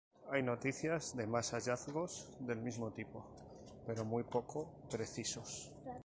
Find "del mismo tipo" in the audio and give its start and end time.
2.39-3.23